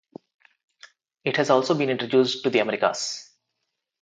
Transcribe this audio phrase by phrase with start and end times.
[1.23, 3.29] It has also been introduced to the Americas.